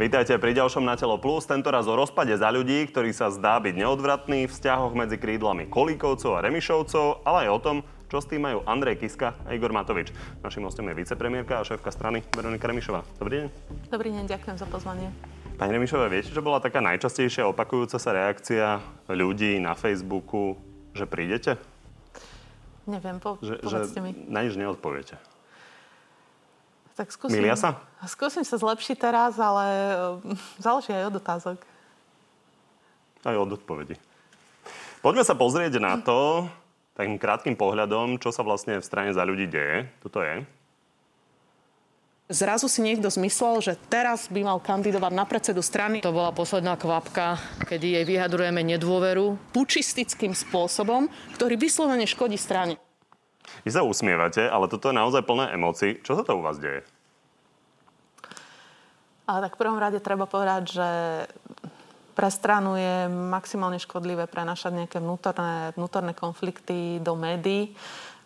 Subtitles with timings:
[0.00, 3.84] Vítajte pri ďalšom Na telo plus, tentoraz o rozpade za ľudí, ktorý sa zdá byť
[3.84, 7.76] neodvratný vzťahoch medzi krídlami Kolíkovcov a Remišovcov, ale aj o tom,
[8.08, 10.08] čo s tým majú Andrej Kiska a Igor Matovič.
[10.40, 13.04] Našim hostom je vicepremiérka a šéfka strany Veronika Remišová.
[13.20, 13.46] Dobrý deň.
[13.92, 15.12] Dobrý deň, ďakujem za pozvanie.
[15.60, 20.56] Pani Remišová, viete, čo bola taká najčastejšia opakujúca sa reakcia ľudí na Facebooku,
[20.96, 21.60] že prídete?
[22.88, 24.16] Neviem, po, že, že mi.
[24.32, 25.20] Na nič neodpoviete.
[27.00, 27.80] Tak skúsim, Milia sa?
[28.04, 29.64] Skúsim sa zlepšiť teraz, ale
[30.20, 30.20] uh,
[30.60, 31.58] záleží aj od otázok.
[33.24, 33.96] Aj od odpovedí.
[35.00, 36.44] Poďme sa pozrieť na to,
[36.92, 39.88] takým krátkým pohľadom, čo sa vlastne v strane za ľudí deje.
[40.04, 40.44] Toto je.
[42.28, 46.04] Zrazu si niekto zmyslel, že teraz by mal kandidovať na predsedu strany.
[46.04, 49.40] To bola posledná kvapka, kedy jej vyhadrujeme nedôveru.
[49.56, 52.76] Pučistickým spôsobom, ktorý vyslovene škodí strane.
[53.66, 56.00] Vy sa usmievate, ale toto je naozaj plné emócií.
[56.00, 56.82] Čo sa to u vás deje?
[59.30, 60.88] Ale tak v prvom rade treba povedať, že
[62.18, 67.72] pre stranu je maximálne škodlivé prenašať nejaké vnútorné, vnútorné konflikty do médií.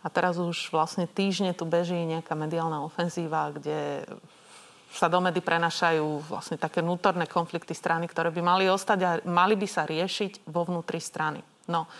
[0.04, 4.04] A teraz už vlastne týždne tu beží nejaká mediálna ofenzíva, kde
[4.94, 9.58] sa do médií prenašajú vlastne také vnútorné konflikty strany, ktoré by mali ostať a mali
[9.58, 11.42] by sa riešiť vo vnútri strany.
[11.66, 11.90] No,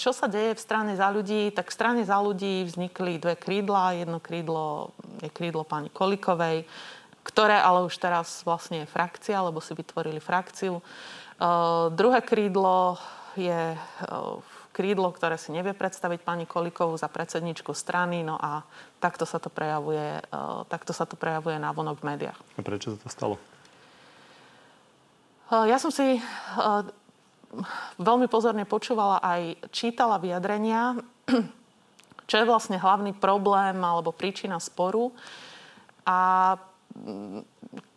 [0.00, 1.52] čo sa deje v strane za ľudí?
[1.52, 3.92] Tak v strane za ľudí vznikli dve krídla.
[3.92, 6.64] Jedno krídlo je krídlo pani Kolikovej,
[7.20, 10.80] ktoré ale už teraz vlastne je frakcia, lebo si vytvorili frakciu.
[11.92, 12.96] druhé krídlo
[13.36, 13.76] je
[14.72, 18.64] krídlo, ktoré si nevie predstaviť pani Kolikovú za predsedničku strany, no a
[19.00, 20.20] takto sa to prejavuje,
[20.68, 22.38] takto sa to prejavuje na vonok v médiách.
[22.56, 23.36] A prečo sa to stalo?
[25.52, 26.20] Ja som si
[27.96, 30.98] veľmi pozorne počúvala aj čítala vyjadrenia,
[32.28, 35.14] čo je vlastne hlavný problém alebo príčina sporu.
[36.06, 36.54] A
[36.94, 37.40] mm,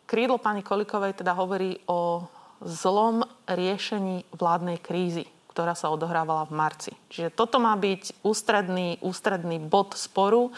[0.06, 2.25] krídlo pani Kolikovej teda hovorí o
[2.66, 6.91] zlom riešení vládnej krízy, ktorá sa odohrávala v marci.
[7.09, 10.52] Čiže toto má byť ústredný, ústredný bod sporu, e,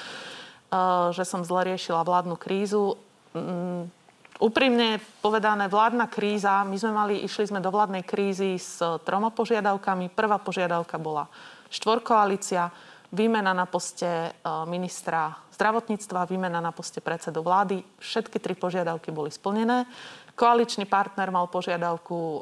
[1.14, 2.98] že som zle riešila vládnu krízu
[3.36, 4.01] mm,
[4.42, 10.10] Úprimne povedané, vládna kríza, my sme mali, išli sme do vládnej krízy s troma požiadavkami.
[10.10, 11.30] Prvá požiadavka bola
[11.70, 12.74] štvorkoalícia,
[13.14, 14.30] výmena na poste e,
[14.66, 17.86] ministra zdravotníctva, výmena na poste predsedu vlády.
[18.02, 19.86] Všetky tri požiadavky boli splnené.
[20.34, 22.40] Koaličný partner mal požiadavku, e,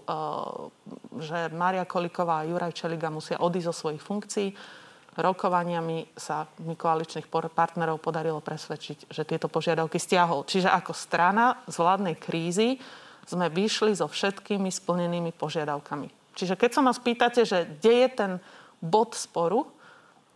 [1.20, 4.48] že Maria Koliková a Juraj Čeliga musia odísť zo svojich funkcií
[5.20, 10.48] rokovaniami sa mi koaličných partnerov podarilo presvedčiť, že tieto požiadavky stiahol.
[10.48, 12.80] Čiže ako strana z vládnej krízy
[13.30, 16.34] sme vyšli so všetkými splnenými požiadavkami.
[16.34, 18.32] Čiže keď sa ma spýtate, že kde je ten
[18.80, 19.68] bod sporu,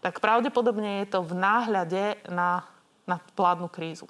[0.03, 2.67] tak pravdepodobne je to v náhľade na,
[3.07, 4.05] na vládnu krízu.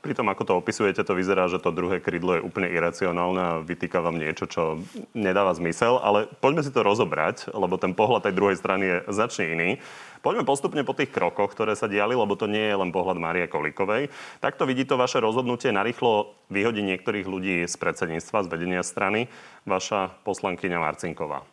[0.00, 3.60] Pri tom, ako to opisujete, to vyzerá, že to druhé krídlo je úplne iracionálne a
[3.60, 4.80] vytýka vám niečo, čo
[5.12, 6.00] nedáva zmysel.
[6.00, 9.70] Ale poďme si to rozobrať, lebo ten pohľad tej druhej strany je značne iný.
[10.24, 13.44] Poďme postupne po tých krokoch, ktoré sa diali, lebo to nie je len pohľad Márie
[13.44, 14.08] Kolíkovej.
[14.40, 19.28] Takto vidí to vaše rozhodnutie narýchlo vyhodiť niektorých ľudí z predsedníctva, z vedenia strany,
[19.68, 21.44] vaša poslankyňa Marcinková.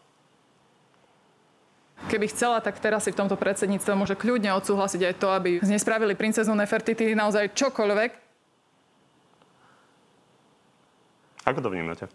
[2.11, 6.13] Keby chcela, tak teraz si v tomto predsedníctve môže kľudne odsúhlasiť aj to, aby nespravili
[6.13, 8.26] princeznu Nefertity naozaj čokoľvek,
[11.47, 12.11] Ako to vnímate?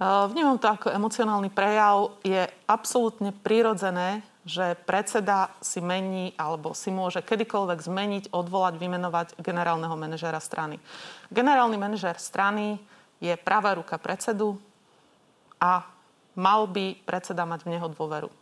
[0.00, 2.16] Vnímam to ako emocionálny prejav.
[2.24, 9.94] Je absolútne prirodzené, že predseda si mení alebo si môže kedykoľvek zmeniť, odvolať, vymenovať generálneho
[9.94, 10.80] manažéra strany.
[11.30, 12.80] Generálny manažér strany
[13.22, 14.58] je pravá ruka predsedu
[15.62, 15.86] a
[16.34, 18.32] mal by predseda mať v neho dôveru.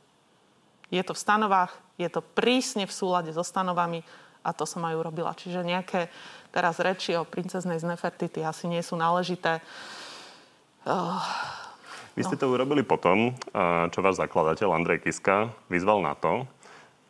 [0.88, 4.00] Je to v stanovách, je to prísne v súlade so stanovami
[4.40, 5.36] a to som aj urobila.
[5.36, 6.08] Čiže nejaké
[6.50, 9.62] teraz reči o princeznej z Nefertity asi nie sú náležité.
[10.84, 11.18] Uh,
[12.18, 12.42] Vy ste no.
[12.42, 13.32] to urobili potom,
[13.94, 16.44] čo váš zakladateľ Andrej Kiska vyzval na to,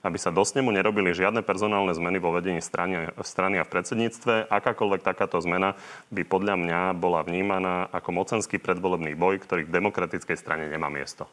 [0.00, 4.48] aby sa do snemu nerobili žiadne personálne zmeny vo vedení strany, strany a v predsedníctve.
[4.48, 5.76] Akákoľvek takáto zmena
[6.08, 11.28] by podľa mňa bola vnímaná ako mocenský predvolebný boj, ktorý v demokratickej strane nemá miesto.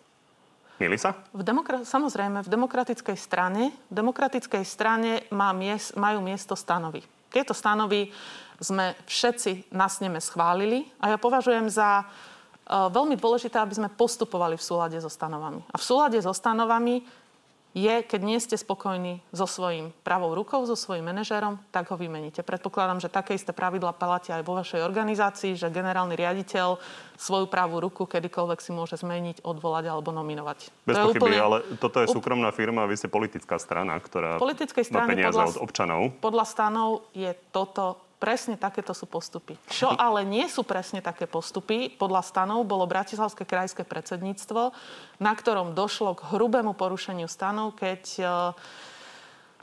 [0.78, 1.18] Milí sa?
[1.34, 7.02] V demokra- samozrejme, v demokratickej strane, v demokratickej strane má mies- majú miesto stanovy.
[7.28, 8.10] Tieto stanovy
[8.58, 14.58] sme všetci na sneme schválili a ja považujem za uh, veľmi dôležité, aby sme postupovali
[14.58, 15.62] v súlade so stanovami.
[15.70, 17.06] A v súlade so stanovami
[17.76, 22.42] je, keď nie ste spokojní so svojím pravou rukou, so svojím manažérom, tak ho vymeníte.
[22.42, 26.82] Predpokladám, že také isté pravidla platia aj vo vašej organizácii, že generálny riaditeľ
[27.20, 30.74] svoju pravú ruku kedykoľvek si môže zmeniť, odvolať alebo nominovať.
[30.90, 31.38] Bez to pochyby, úplne...
[31.38, 35.38] ale toto je súkromná firma a vy ste politická strana, ktorá politickej strany má peniaze
[35.38, 36.02] podľa, od občanov.
[36.18, 39.58] Podľa stanov je toto presne takéto sú postupy.
[39.70, 44.74] Čo ale nie sú presne také postupy, podľa stanov bolo Bratislavské krajské predsedníctvo,
[45.22, 48.24] na ktorom došlo k hrubému porušeniu stanov, keď e,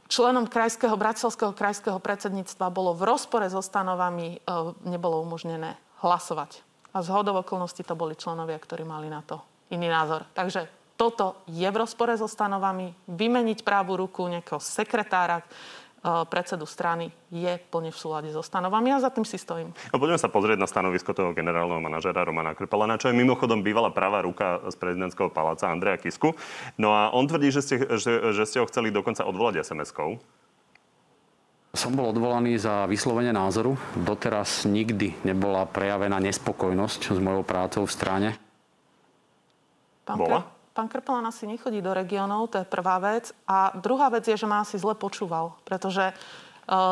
[0.07, 6.63] členom krajského, Bratislavského krajského predsedníctva bolo v rozpore so stanovami, e, nebolo umožnené hlasovať.
[6.95, 9.43] A z hodov okolností to boli členovia, ktorí mali na to
[9.75, 10.23] iný názor.
[10.31, 12.95] Takže toto je v rozpore so stanovami.
[13.11, 15.43] Vymeniť právú ruku nejakého sekretára,
[16.05, 19.73] predsedu strany je plne v súlade so stanovami a za tým si stojím.
[19.89, 23.89] No, poďme sa pozrieť na stanovisko toho generálneho manažera Romana Krpelana, čo je mimochodom bývala
[23.89, 26.37] pravá ruka z prezidentského paláca Andreja Kisku.
[26.77, 30.21] No a on tvrdí, že ste, že, že ste ho chceli dokonca odvolať SMS-kou.
[31.75, 33.75] Som bol odvolaný za vyslovenie názoru.
[33.99, 38.29] Doteraz nikdy nebola prejavená nespokojnosť s mojou prácou v strane.
[40.07, 40.47] Pán Bola?
[40.75, 43.31] Pán Krpelan asi nechodí do regiónov, to je prvá vec.
[43.47, 46.15] A druhá vec je, že ma asi zle počúval, pretože e,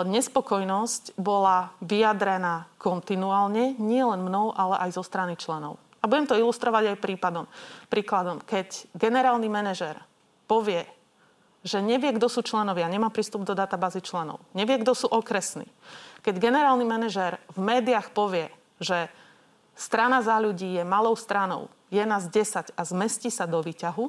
[0.07, 5.83] nespokojnosť bola vyjadrená kontinuálne, nie len mnou, ale aj zo strany členov.
[5.99, 7.51] A budem to ilustrovať aj prípadom.
[7.91, 8.39] príkladom.
[8.47, 9.99] Keď generálny manažer
[10.47, 10.87] povie,
[11.67, 15.67] že nevie, kto sú členovia, nemá prístup do databázy členov, nevie, kto sú okresní.
[16.23, 18.47] Keď generálny manažer v médiách povie,
[18.79, 19.11] že
[19.75, 24.09] strana za ľudí je malou stranou, je nás 10 a zmestí sa do výťahu,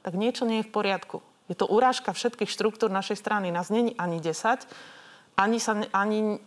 [0.00, 1.20] tak niečo nie je v poriadku.
[1.46, 3.52] Je to urážka všetkých štruktúr našej strany.
[3.52, 4.64] Nás není ani 10,
[5.36, 6.40] ani sa, ani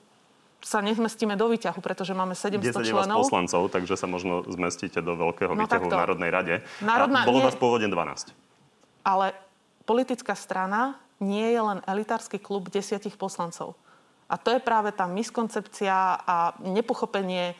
[0.61, 3.17] sa nezmestíme do výťahu, pretože máme 700 10 je vás členov.
[3.25, 5.93] poslancov, takže sa možno zmestíte do veľkého No výťahu v.
[5.93, 6.55] Národnej rade.
[6.81, 8.33] Národná- a bolo nie- vás pôvodne 12.
[9.01, 9.33] Ale
[9.85, 13.73] politická strana nie je len elitársky klub desiatich poslancov.
[14.29, 17.53] A to je práve tá miskoncepcia a nepochopenie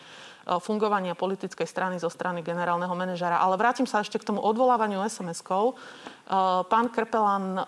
[0.45, 3.38] fungovania politickej strany zo strany generálneho manažera.
[3.38, 5.65] Ale vrátim sa ešte k tomu odvolávaniu SMS-kou.
[5.71, 5.75] E,
[6.65, 7.63] Pán Krpelan e,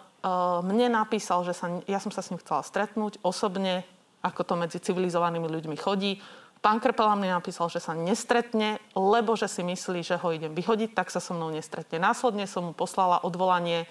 [0.65, 3.85] mne napísal, že sa, ja som sa s ním chcela stretnúť osobne,
[4.25, 6.17] ako to medzi civilizovanými ľuďmi chodí.
[6.63, 10.95] Pán Krpelan mi napísal, že sa nestretne, lebo že si myslí, že ho idem vyhodiť,
[10.95, 11.99] tak sa so mnou nestretne.
[11.99, 13.87] Následne som mu poslala odvolanie e,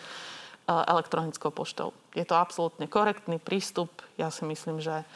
[0.67, 1.95] elektronickou poštou.
[2.19, 3.95] Je to absolútne korektný prístup.
[4.19, 5.07] Ja si myslím, že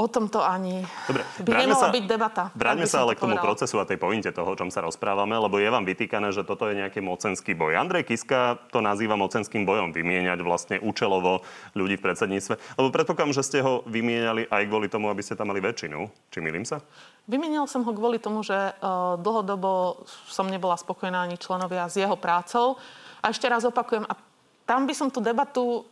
[0.00, 2.48] o tomto ani Dobre, by nemala byť debata.
[2.56, 3.48] Vráťme sa ale to k tomu povedala.
[3.52, 6.72] procesu a tej pointe toho, o čom sa rozprávame, lebo je vám vytýkané, že toto
[6.72, 7.76] je nejaký mocenský boj.
[7.76, 11.44] Andrej Kiska to nazýva mocenským bojom, vymieňať vlastne účelovo
[11.76, 12.80] ľudí v predsedníctve.
[12.80, 16.08] Lebo predpokladám, že ste ho vymieniali aj kvôli tomu, aby ste tam mali väčšinu.
[16.32, 16.80] Či milím sa?
[17.28, 22.16] Vymenil som ho kvôli tomu, že uh, dlhodobo som nebola spokojná ani členovia s jeho
[22.16, 22.80] prácou.
[23.20, 24.16] A ešte raz opakujem, a
[24.64, 25.84] tam by som tú debatu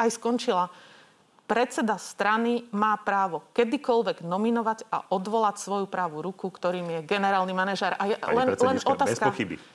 [0.00, 0.72] aj skončila.
[1.44, 7.92] Predseda strany má právo kedykoľvek nominovať a odvolať svoju pravú ruku, ktorým je generálny manažer.
[8.00, 9.26] A je, Pani len, len predsednička, bez otázka.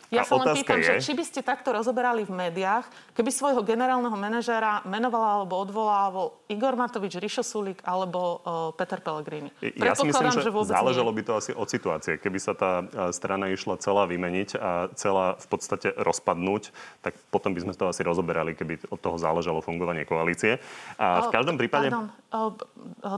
[0.10, 0.18] Pochyby.
[0.18, 3.30] A Ja sa len pýtam, je- že či by ste takto rozoberali v médiách, keby
[3.30, 9.54] svojho generálneho manažéra menoval alebo odvolával Igor Matovič, Rišo Sulik alebo uh, Peter Pellegrini.
[9.78, 11.18] Ja si myslím, že, vôbec záležalo nie.
[11.22, 12.18] by to asi od situácie.
[12.18, 16.74] Keby sa tá e, strana išla celá vymeniť a celá v podstate rozpadnúť,
[17.06, 20.58] tak potom by sme to asi rozoberali, keby od toho záležalo fungovanie koalície.
[20.98, 21.94] A v každom prípade...
[21.94, 22.10] Pardon,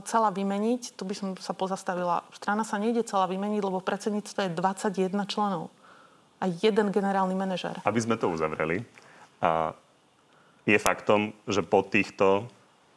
[0.04, 2.24] celá vymeniť, tu by som sa pozastavila.
[2.32, 5.72] Strana sa nejde celá vymeniť, lebo v predsedníctve je 21 členov
[6.42, 7.78] a jeden generálny manažer.
[7.86, 8.82] Aby sme to uzavreli,
[9.42, 9.74] a
[10.66, 12.46] je faktom, že po týchto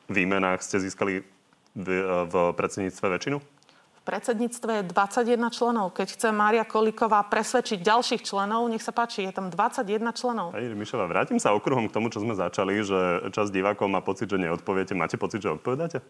[0.09, 1.25] výmenách ste získali
[1.73, 1.87] v,
[2.29, 3.37] v predsedníctve väčšinu?
[3.41, 5.97] V predsedníctve je 21 členov.
[5.97, 10.53] Keď chce Mária Kolíková presvedčiť ďalších členov, nech sa páči, je tam 21 členov.
[10.53, 14.29] Pani Mišová, vrátim sa okruhom k tomu, čo sme začali, že časť divákov má pocit,
[14.29, 14.93] že neodpoviete.
[14.93, 16.05] Máte pocit, že odpovedáte?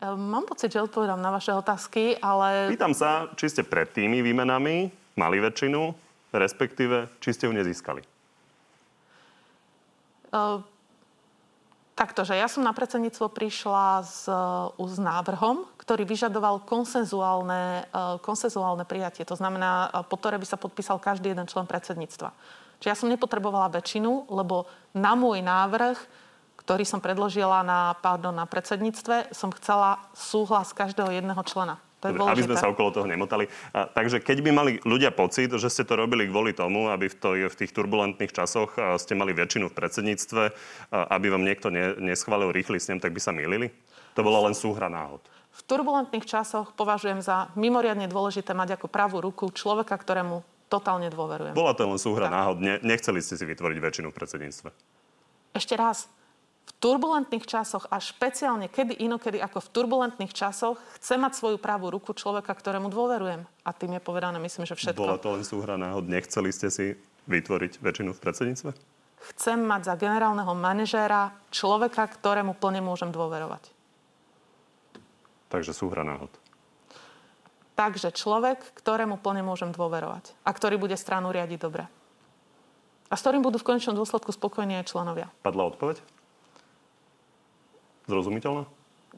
[0.00, 4.24] E, Mám pocit, že odpovedám na vaše otázky, ale Pýtam sa, či ste pred tými
[4.24, 4.88] výmenami
[5.20, 8.02] mali väčšinu, respektíve, či ste ju nezískali.
[10.30, 10.62] Uh,
[11.98, 18.16] takto, že ja som na predsedníctvo prišla s, uh, s návrhom, ktorý vyžadoval konsenzuálne, uh,
[18.22, 19.26] konsenzuálne prijatie.
[19.26, 22.30] To znamená, po ktoré by sa podpísal každý jeden člen predsedníctva.
[22.80, 25.98] Čiže ja som nepotrebovala väčšinu, lebo na môj návrh,
[26.62, 31.82] ktorý som predložila na, pardon, na predsedníctve, som chcela súhlas každého jedného člena.
[32.00, 33.44] To je Dobre, aby sme sa okolo toho nemotali.
[33.76, 37.16] A, takže keď by mali ľudia pocit, že ste to robili kvôli tomu, aby v,
[37.20, 40.52] to, v tých turbulentných časoch ste mali väčšinu v predsedníctve, a,
[41.12, 43.68] aby vám niekto ne, neschválil rýchly snem, tak by sa milili?
[44.16, 45.20] To bola len súhra náhod.
[45.50, 50.40] V turbulentných časoch považujem za mimoriadne dôležité mať ako pravú ruku človeka, ktorému
[50.70, 51.52] totálne dôverujem.
[51.52, 52.34] Bola to len súhra Tak.
[52.34, 52.56] náhod.
[52.62, 54.68] Ne, nechceli ste si vytvoriť väčšinu v predsedníctve.
[55.58, 56.06] Ešte raz.
[56.78, 62.14] Turbulentných časoch a špeciálne kedy inokedy ako v turbulentných časoch chce mať svoju pravú ruku
[62.16, 63.44] človeka, ktorému dôverujem.
[63.66, 65.02] A tým je povedané, myslím, že všetko.
[65.02, 66.08] Bola to len súhra náhod.
[66.08, 66.96] Nechceli ste si
[67.28, 68.70] vytvoriť väčšinu v predsedníctve?
[69.20, 73.68] Chcem mať za generálneho manažéra človeka, ktorému plne môžem dôverovať.
[75.52, 76.32] Takže súhra náhod.
[77.76, 81.84] Takže človek, ktorému plne môžem dôverovať a ktorý bude stranu riadiť dobre.
[83.10, 85.28] A s ktorým budú v konečnom dôsledku spokojní aj členovia.
[85.42, 85.98] Padla odpoveď?
[88.10, 88.66] Zrozumiteľná?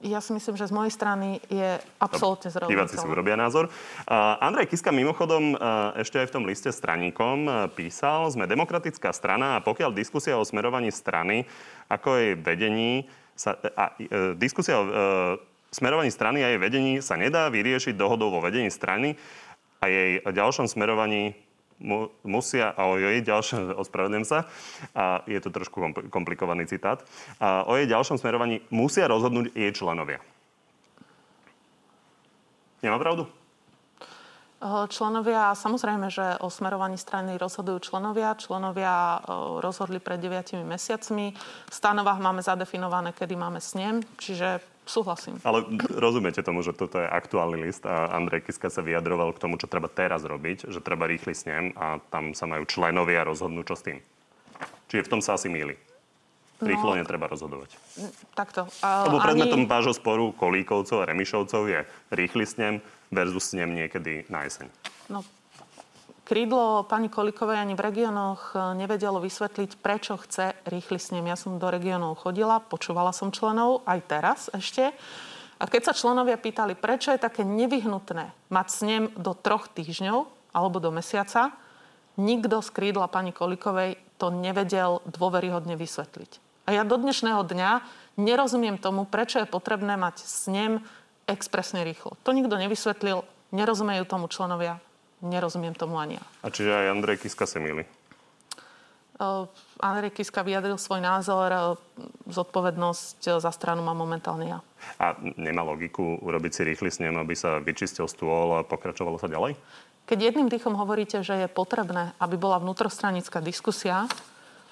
[0.03, 3.71] Ja si myslím, že z mojej strany je absolútne Diváci si urobia názor.
[4.03, 9.15] Uh, Andrej Kiska mimochodom uh, ešte aj v tom liste straníkom uh, písal, sme demokratická
[9.15, 11.47] strana a pokiaľ diskusia o smerovaní strany,
[11.87, 13.07] ako jej vedení,
[13.39, 14.91] sa, a, uh, diskusia o uh,
[15.71, 19.15] smerovaní strany a jej vedení sa nedá vyriešiť dohodou vo vedení strany
[19.79, 21.35] a jej ďalšom smerovaní
[21.83, 24.47] mu, musia, a o jej ďalšom, ospravedlňujem sa,
[24.95, 27.03] a je to trošku kompl- komplikovaný citát,
[27.43, 30.23] a o jej ďalšom smerovaní musia rozhodnúť jej členovia.
[32.83, 33.27] Nemá pravdu?
[34.63, 38.39] Členovia, samozrejme, že o smerovaní strany rozhodujú členovia.
[38.39, 39.19] Členovia
[39.59, 41.35] rozhodli pred 9 mesiacmi.
[41.67, 45.39] V stanovách máme zadefinované, kedy máme snem, čiže súhlasím.
[45.41, 49.55] Ale rozumiete tomu, že toto je aktuálny list a Andrej Kiska sa vyjadroval k tomu,
[49.55, 53.75] čo treba teraz robiť, že treba rýchly snem a tam sa majú členovia rozhodnúť, čo
[53.75, 53.99] s tým.
[54.89, 55.75] Čiže v tom sa asi míli.
[56.59, 56.97] Rýchlo No.
[56.97, 57.75] netreba rozhodovať.
[58.33, 58.71] Takto.
[58.71, 62.75] eh, Lebo ani- predmetom vášho sporu Kolíkovcov a Remišovcov je rýchly snem
[63.09, 64.71] versus snem niekedy na jeseň.
[65.09, 65.27] No,
[66.23, 71.27] krídlo pani Kolikovej ani v regiónoch e, nevedelo vysvetliť, prečo chce rýchly snem.
[71.27, 74.95] Ja som do regiónov chodila, počúvala som členov, aj teraz ešte.
[75.63, 80.83] A keď sa členovia pýtali, prečo je také nevyhnutné mať snem do troch týždňov alebo
[80.83, 81.55] do mesiaca,
[82.19, 86.43] nikto z krídla pani Kolikovej to nevedel dôveryhodne vysvetliť.
[86.67, 87.71] A ja do dnešného dňa
[88.19, 90.83] nerozumiem tomu, prečo je potrebné mať snem
[91.27, 92.15] expresne rýchlo.
[92.23, 94.79] To nikto nevysvetlil, nerozumejú tomu členovia,
[95.23, 96.25] nerozumiem tomu ani ja.
[96.43, 97.63] A čiže aj Andrej Kiska sa.
[99.23, 99.47] Uh,
[99.79, 101.79] Andrej Kiska vyjadril svoj názor, uh,
[102.27, 104.59] zodpovednosť uh, za stranu mám momentálne ja.
[104.99, 109.55] A nemá logiku urobiť si rýchly snem, aby sa vyčistil stôl a pokračovalo sa ďalej?
[110.11, 114.11] Keď jedným dýchom hovoríte, že je potrebné, aby bola vnútrostranická diskusia,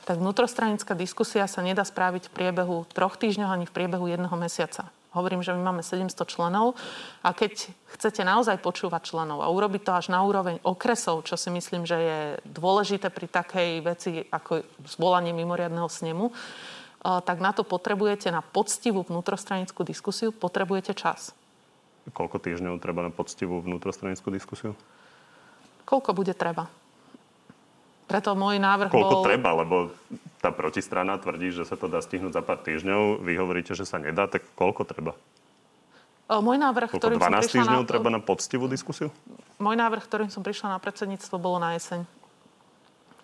[0.03, 4.91] tak vnútrostranická diskusia sa nedá spraviť v priebehu troch týždňov ani v priebehu jedného mesiaca.
[5.11, 6.79] Hovorím, že my máme 700 členov
[7.27, 7.67] a keď
[7.99, 11.99] chcete naozaj počúvať členov a urobiť to až na úroveň okresov, čo si myslím, že
[11.99, 18.39] je dôležité pri takej veci ako zvolanie mimoriadného snemu, eh, tak na to potrebujete, na
[18.39, 21.35] poctivú vnútrostranickú diskusiu, potrebujete čas.
[22.15, 24.79] Koľko týždňov treba na poctivú vnútrostranickú diskusiu?
[25.91, 26.71] Koľko bude treba?
[28.07, 29.27] Preto môj návrh Koľko bol...
[29.27, 29.77] treba, lebo
[30.41, 33.21] tá protistrana tvrdí, že sa to dá stihnúť za pár týždňov.
[33.21, 35.13] Vy hovoríte, že sa nedá, tak koľko treba?
[36.31, 37.03] Môj návrh, Koľko?
[37.03, 39.11] ktorým som 12 prišla týždňov na, treba na poctivú diskusiu?
[39.59, 42.07] Môj návrh, ktorým som prišla na predsedníctvo, bolo na jeseň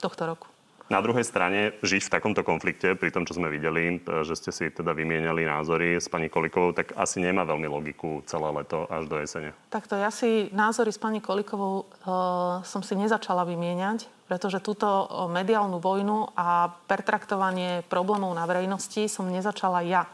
[0.02, 0.46] tohto roku.
[0.86, 4.50] Na druhej strane, žiť v takomto konflikte, pri tom, čo sme videli, e, že ste
[4.54, 9.10] si teda vymieniali názory s pani Kolikovou, tak asi nemá veľmi logiku celé leto až
[9.10, 9.50] do jesene.
[9.66, 15.26] Takto ja si názory s pani Kolikovou uh, som si nezačala vymieňať, pretože túto uh,
[15.26, 20.06] mediálnu vojnu a pertraktovanie problémov na verejnosti som nezačala ja.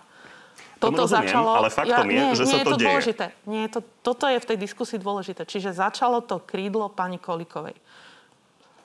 [0.80, 2.86] Tomu rozumiem, ale faktom je, nie, že nie sa je to to deje.
[2.90, 3.26] dôležité.
[3.46, 5.46] Nie je to, toto je v tej diskusii dôležité.
[5.46, 7.76] Čiže začalo to krídlo pani Kolikovej.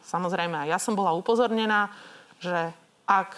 [0.07, 1.91] Samozrejme, ja som bola upozornená,
[2.39, 2.71] že
[3.03, 3.35] ak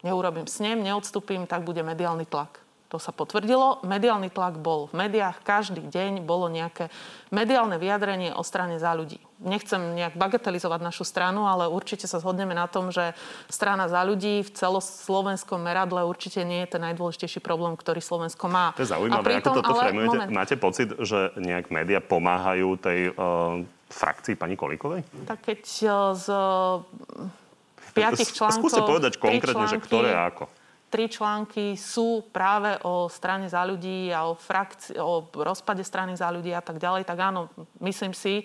[0.00, 2.64] neurobím snem, neodstúpim, tak bude mediálny tlak.
[2.92, 3.80] To sa potvrdilo.
[3.88, 5.40] Mediálny tlak bol v médiách.
[5.40, 6.92] Každý deň bolo nejaké
[7.32, 9.16] mediálne vyjadrenie o strane za ľudí.
[9.40, 13.16] Nechcem nejak bagatelizovať našu stranu, ale určite sa zhodneme na tom, že
[13.48, 18.76] strana za ľudí v celoslovenskom meradle určite nie je ten najdôležitejší problém, ktorý Slovensko má.
[18.76, 20.08] To je zaujímavé, A pritom, ako toto ale fremujete.
[20.12, 20.28] moment.
[20.28, 25.04] Máte pocit, že nejak média pomáhajú tej uh, frakcii pani Kolikovej?
[25.28, 28.72] Tak keď eh, z eh, piatich článkov...
[28.72, 30.44] Skúste povedať konkrétne, že články- ktoré a ako.
[30.92, 36.28] Tri články sú práve o strane za ľudí a o, frakci- o rozpade strany za
[36.28, 37.48] ľudí a tak ďalej, tak áno,
[37.80, 38.44] myslím si,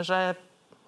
[0.00, 0.32] že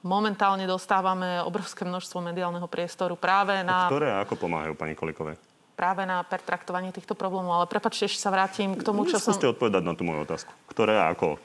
[0.01, 5.37] momentálne dostávame obrovské množstvo mediálneho priestoru práve na, Ktoré a ako pomáhajú pani Kolikovej?
[5.75, 7.59] práve na pertraktovanie týchto problémov.
[7.59, 9.35] Ale prepačte, ešte sa vrátim k tomu, čo som...
[9.35, 10.55] Skúste odpovedať na tú moju otázku.
[10.71, 11.37] Ktoré a ako?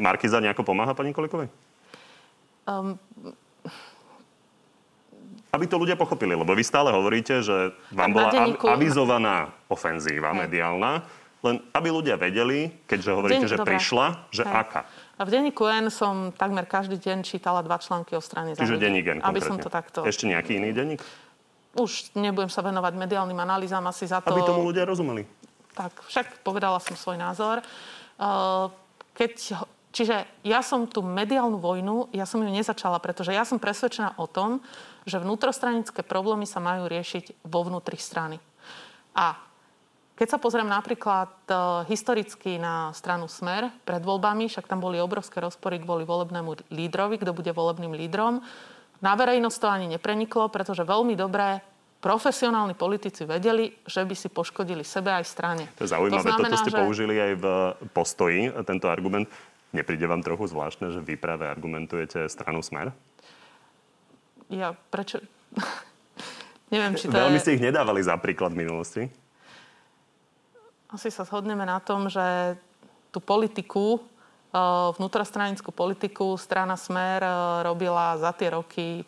[0.00, 1.52] Markiza nejako pomáha pani Kolikovej?
[2.64, 2.96] Um,
[5.54, 10.38] Aby to ľudia pochopili, lebo vy stále hovoríte, že vám bola denníku- avizovaná ofenzíva Hej.
[10.46, 10.92] mediálna,
[11.46, 13.68] len aby ľudia vedeli, keďže hovoríte, Deň- že dobre.
[13.76, 14.50] prišla, že Hej.
[14.50, 14.80] aká.
[15.14, 19.06] A v denníku N som takmer každý deň čítala dva články o strane Čiže denník
[19.06, 20.02] N Aby som to takto...
[20.02, 20.98] Ešte nejaký iný denník?
[21.78, 24.34] Už nebudem sa venovať mediálnym analýzam asi za to...
[24.34, 25.22] Aby tomu ľudia rozumeli.
[25.74, 27.62] Tak, však povedala som svoj názor.
[28.18, 28.70] Uh,
[29.14, 29.54] Keď,
[29.94, 34.26] čiže ja som tú mediálnu vojnu, ja som ju nezačala, pretože ja som presvedčená o
[34.26, 34.58] tom,
[35.06, 38.42] že vnútrostranické problémy sa majú riešiť vo vnútri strany.
[39.14, 39.38] A
[40.14, 45.42] keď sa pozriem napríklad uh, historicky na stranu Smer pred voľbami, však tam boli obrovské
[45.42, 48.38] rozpory kvôli volebnému lídrovi, kto bude volebným lídrom.
[49.02, 51.58] Na verejnosť to ani nepreniklo, pretože veľmi dobré
[51.98, 55.64] profesionálni politici vedeli, že by si poškodili sebe aj strane.
[55.80, 56.20] To je zaujímavé.
[56.20, 56.78] To znamená, Toto ste že...
[56.78, 57.46] použili aj v
[57.90, 59.26] postoji, tento argument.
[59.74, 62.94] Nepríde vám trochu zvláštne, že vy práve argumentujete stranu Smer?
[64.46, 65.18] Ja prečo...
[66.72, 67.42] Neviem, či to Veľmi je...
[67.42, 69.02] ste ich nedávali za príklad v minulosti.
[70.94, 72.54] Asi sa zhodneme na tom, že
[73.10, 74.58] tú politiku, eh,
[74.94, 77.34] vnútrostranickú politiku strana Smer eh,
[77.66, 79.02] robila za tie roky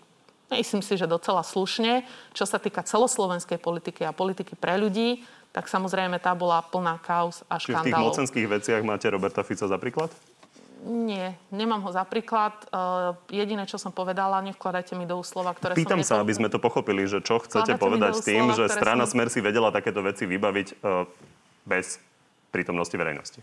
[0.46, 2.06] Myslím si, že docela slušne.
[2.30, 7.42] Čo sa týka celoslovenskej politiky a politiky pre ľudí, tak samozrejme tá bola plná kaos
[7.50, 7.82] a škandálov.
[7.82, 10.14] Čiže v tých mocenských veciach máte Roberta Fica za príklad?
[10.84, 12.52] Nie, nemám ho za príklad.
[12.68, 16.20] Uh, jediné, čo som povedala, nevkladajte mi do slova, ktoré Pýtam som...
[16.20, 19.04] sa, aby sme to pochopili, že čo chcete Vkladajte povedať s tým, slova, že strana
[19.08, 19.16] som...
[19.16, 21.08] Smer si vedela takéto veci vybaviť uh,
[21.64, 21.96] bez
[22.52, 23.40] prítomnosti verejnosti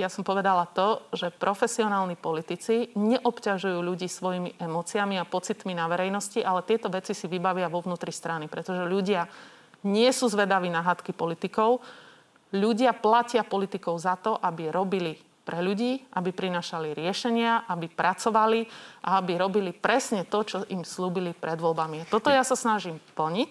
[0.00, 6.40] ja som povedala to, že profesionálni politici neobťažujú ľudí svojimi emóciami a pocitmi na verejnosti,
[6.40, 9.28] ale tieto veci si vybavia vo vnútri strany, pretože ľudia
[9.84, 11.84] nie sú zvedaví na hadky politikov.
[12.56, 18.66] Ľudia platia politikov za to, aby robili pre ľudí, aby prinašali riešenia, aby pracovali
[19.02, 22.06] a aby robili presne to, čo im slúbili pred voľbami.
[22.06, 23.50] Toto ja sa snažím plniť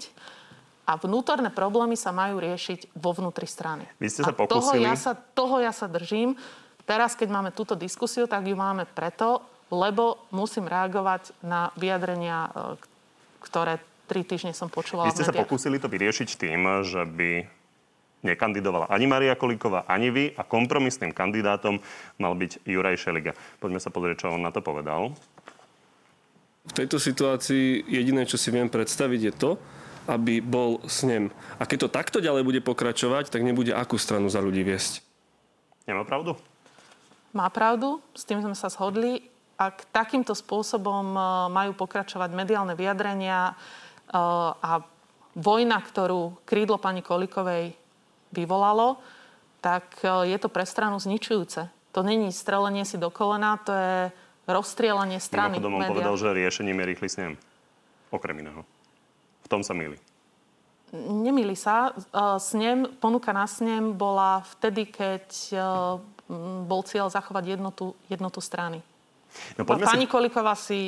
[0.88, 3.86] a vnútorné problémy sa majú riešiť vo vnútri strany.
[4.00, 4.56] Vy ste sa a pokusili...
[4.56, 6.40] Toho ja sa, toho ja sa držím.
[6.88, 12.52] Teraz, keď máme túto diskusiu, tak ju máme preto, lebo musím reagovať na vyjadrenia, e,
[13.46, 13.80] ktoré
[14.12, 17.61] tri týždne som počúvala Vy ste sa pokúsili to vyriešiť tým, že by
[18.22, 21.82] nekandidovala ani Maria Kolíková, ani vy a kompromisným kandidátom
[22.22, 23.34] mal byť Juraj Šeliga.
[23.58, 25.14] Poďme sa pozrieť, čo on na to povedal.
[26.62, 29.52] V tejto situácii jediné, čo si viem predstaviť, je to,
[30.06, 31.34] aby bol snem.
[31.58, 35.02] A keď to takto ďalej bude pokračovať, tak nebude akú stranu za ľudí viesť.
[35.90, 36.38] Nemá pravdu?
[37.34, 39.26] Má pravdu, s tým sme sa shodli.
[39.58, 41.20] Ak takýmto spôsobom e,
[41.54, 43.54] majú pokračovať mediálne vyjadrenia e,
[44.58, 44.86] a
[45.38, 47.81] vojna, ktorú krídlo pani Kolikovej
[48.32, 48.98] vyvolalo,
[49.62, 51.68] tak e, je to pre stranu zničujúce.
[51.92, 54.12] To není strelenie si do kolena, to je
[54.48, 55.60] rozstrielanie strany.
[55.60, 57.34] Mimochodom, on povedal, že riešením je rýchly snem.
[58.12, 58.64] Okrem iného
[59.52, 60.00] tom sa milí.
[60.96, 61.92] Nemýli sa.
[61.92, 65.60] E, snem, ponuka na snem bola vtedy, keď e,
[66.64, 68.80] bol cieľ zachovať jednotu, jednotu strany.
[69.60, 70.12] No, pani si...
[70.12, 70.80] Koliková si,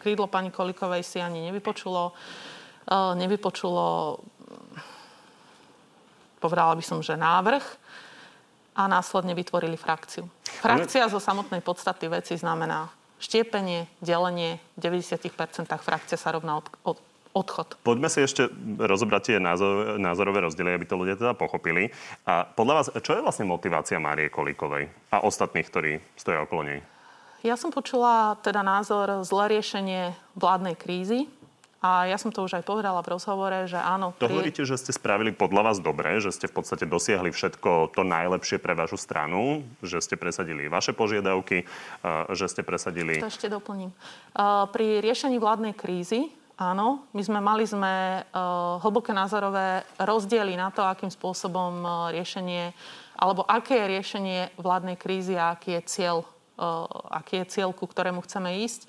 [0.00, 2.12] krídlo pani Kolikovej si ani nevypočulo.
[2.92, 4.18] Nevypočulo,
[6.42, 7.62] povedala by som, že návrh
[8.74, 10.26] a následne vytvorili frakciu.
[10.58, 12.90] Frakcia zo samotnej podstaty veci znamená
[13.22, 16.98] štiepenie, delenie, v 90% frakcia sa rovná od, od,
[17.32, 17.78] odchod.
[17.86, 18.50] Poďme si ešte
[18.82, 21.94] rozobrať tie názor, názorové rozdiely, aby to ľudia teda pochopili.
[22.26, 26.80] A podľa vás, čo je vlastne motivácia Márie Kolíkovej a ostatných, ktorí stojí okolo nej?
[27.42, 31.26] Ja som počula teda názor zlé riešenie vládnej krízy.
[31.82, 34.14] A ja som to už aj povedala v rozhovore, že áno.
[34.22, 34.38] To pri...
[34.38, 38.62] hovoríte, že ste spravili podľa vás dobre, že ste v podstate dosiahli všetko to najlepšie
[38.62, 41.66] pre vašu stranu, že ste presadili vaše požiadavky,
[42.30, 43.18] že ste presadili...
[43.18, 43.90] To ešte doplním.
[44.70, 46.30] Pri riešení vládnej krízy
[46.62, 52.70] Áno, my sme mali sme uh, hlboké názorové rozdiely na to, akým spôsobom uh, riešenie,
[53.16, 56.86] alebo aké je riešenie vládnej krízy a aký je cieľ, uh,
[57.18, 58.84] aký je cieľ, ku ktorému chceme ísť.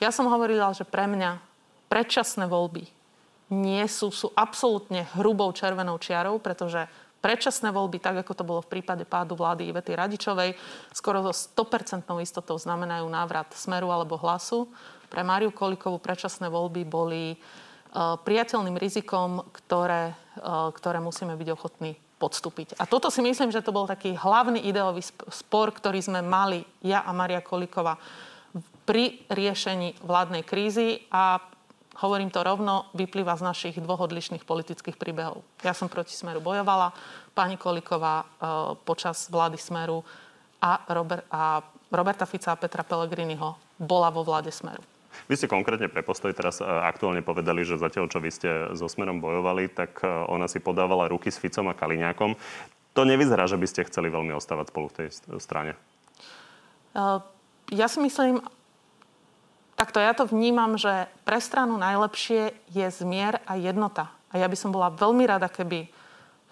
[0.00, 1.51] Ja som hovorila, že pre mňa
[1.92, 2.88] predčasné voľby
[3.52, 6.88] nie sú, sú absolútne hrubou červenou čiarou, pretože
[7.20, 10.56] predčasné voľby, tak ako to bolo v prípade pádu vlády Ivety Radičovej,
[10.96, 14.72] skoro so 100% istotou znamenajú návrat smeru alebo hlasu
[15.12, 21.92] pre Máriu Kolikovú predčasné voľby boli uh, priateľným rizikom, ktoré, uh, ktoré musíme byť ochotní
[22.16, 22.80] podstúpiť.
[22.80, 27.04] A toto si myslím, že to bol taký hlavný ideový spor, ktorý sme mali ja
[27.04, 28.00] a Maria Kolikova
[28.88, 31.51] pri riešení vládnej krízy a
[32.00, 35.44] hovorím to rovno, vyplýva z našich dvoch odlišných politických príbehov.
[35.60, 36.96] Ja som proti Smeru bojovala,
[37.36, 40.00] pani Koliková uh, počas vlády Smeru
[40.62, 41.60] a, Robert, a
[41.92, 44.80] Roberta Fica a Petra Pellegriniho bola vo vláde Smeru.
[45.28, 48.88] Vy ste konkrétne pre postoj teraz e, aktuálne povedali, že zatiaľ, čo vy ste so
[48.88, 52.32] Smerom bojovali, tak e, ona si podávala ruky s Ficom a Kaliňákom.
[52.96, 55.08] To nevyzerá, že by ste chceli veľmi ostávať spolu v tej
[55.40, 55.76] strane.
[56.92, 57.24] Uh,
[57.72, 58.44] ja si myslím,
[59.76, 64.12] takto ja to vnímam, že pre stranu najlepšie je zmier a jednota.
[64.32, 65.88] A ja by som bola veľmi rada, keby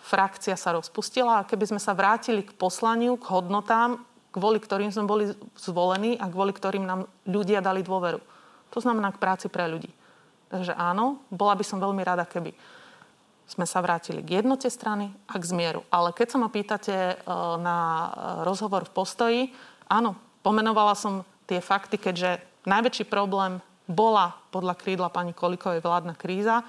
[0.01, 5.09] frakcia sa rozpustila a keby sme sa vrátili k poslaniu, k hodnotám, kvôli ktorým sme
[5.09, 5.25] boli
[5.59, 8.21] zvolení a kvôli ktorým nám ľudia dali dôveru.
[8.71, 9.91] To znamená k práci pre ľudí.
[10.51, 12.55] Takže áno, bola by som veľmi rada, keby
[13.51, 15.83] sme sa vrátili k jednote strany a k zmieru.
[15.91, 17.15] Ale keď sa ma pýtate e,
[17.59, 18.11] na
[18.47, 19.43] rozhovor v postoji,
[19.91, 20.15] áno,
[20.47, 26.63] pomenovala som tie fakty, keďže najväčší problém bola podľa krídla pani Kolikovej vládna kríza.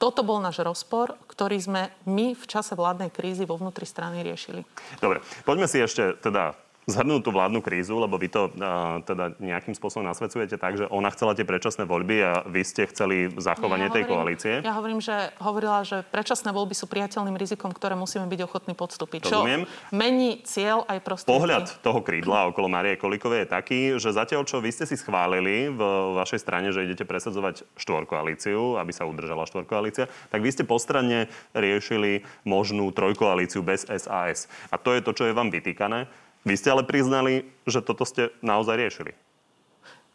[0.00, 4.64] Toto bol náš rozpor, ktorý sme my v čase vládnej krízy vo vnútri strany riešili.
[4.96, 6.56] Dobre, poďme si ešte teda
[6.88, 11.12] zhrnúť tú vládnu krízu, lebo vy to uh, teda nejakým spôsobom nasvedcujete tak, že ona
[11.12, 14.54] chcela tie predčasné voľby a vy ste chceli zachovanie ja tej hovorím, koalície.
[14.64, 19.28] Ja hovorím, že hovorila, že predčasné voľby sú priateľným rizikom, ktoré musíme byť ochotní podstúpiť.
[19.28, 19.68] Rozumiem.
[19.68, 21.36] Čo mení cieľ aj prostriedky.
[21.36, 25.68] Pohľad toho krídla okolo Marie Kolikovej je taký, že zatiaľ, čo vy ste si schválili
[25.68, 25.80] v
[26.16, 32.24] vašej strane, že idete presadzovať štvorkoalíciu, aby sa udržala štvorkoalícia, tak vy ste postranne riešili
[32.42, 34.50] možnú trojkoalíciu bez SAS.
[34.72, 36.29] A to je to, čo je vám vytýkané.
[36.42, 39.12] Vy ste ale priznali, že toto ste naozaj riešili.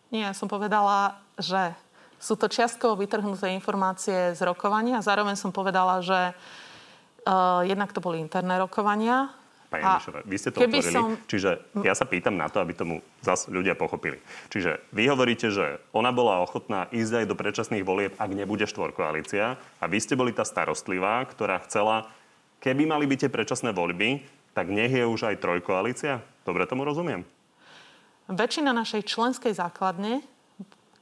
[0.10, 1.74] Nie, ja som povedala, že
[2.18, 5.04] sú to čiastkovo vytrhnuté informácie z rokovania.
[5.06, 9.30] Zároveň som povedala, že uh, jednak to boli interné rokovania.
[9.70, 10.94] Pani Mišová, vy ste to otvorili.
[10.94, 14.22] som- Čiže ja sa pýtam na to, aby tomu zas ľudia pochopili.
[14.54, 19.58] Čiže vy hovoríte, že ona bola ochotná ísť aj do predčasných volieb, ak nebude štvorkoalícia.
[19.82, 22.08] A vy ste boli tá starostlivá, ktorá chcela,
[22.62, 24.22] keby mali byť tie predčasné voľby,
[24.56, 26.24] tak nech je už aj trojkoalícia?
[26.48, 27.28] Dobre tomu rozumiem?
[28.32, 30.24] Väčšina našej členskej základne,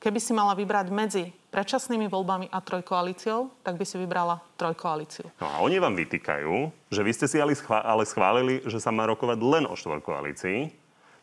[0.01, 5.29] keby si mala vybrať medzi predčasnými voľbami a trojkoalíciou, tak by si vybrala trojkoalíciu.
[5.37, 8.89] No a oni vám vytýkajú, že vy ste si ale, schvá- ale schválili, že sa
[8.89, 10.73] má rokovať len o štvorkoalícii.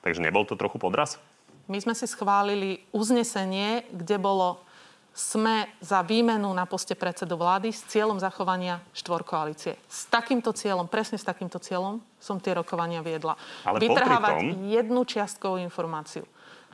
[0.00, 1.20] Takže nebol to trochu podraz?
[1.68, 4.62] My sme si schválili uznesenie, kde bolo
[5.10, 9.74] sme za výmenu na poste predsedu vlády s cieľom zachovania štvorkoalície.
[9.90, 13.34] S takýmto cieľom, presne s takýmto cieľom som tie rokovania viedla.
[13.66, 16.24] Ale Vytrhávať tom- jednu čiastkovú informáciu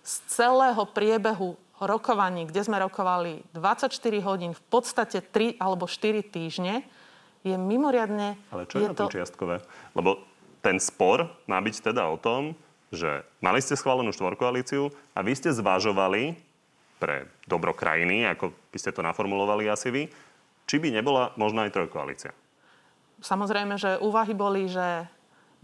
[0.07, 3.90] z celého priebehu rokovaní, kde sme rokovali 24
[4.22, 6.87] hodín, v podstate 3 alebo 4 týždne,
[7.42, 8.38] je mimoriadne...
[8.55, 9.61] Ale čo je, je tom čiastkové?
[9.99, 10.22] Lebo
[10.62, 12.55] ten spor má byť teda o tom,
[12.94, 16.38] že mali ste schválenú štvorkoalíciu a vy ste zvažovali
[16.97, 20.03] pre dobro krajiny, ako by ste to naformulovali asi vy,
[20.67, 22.33] či by nebola možná aj trojkoalícia.
[23.21, 25.09] Samozrejme, že úvahy boli, že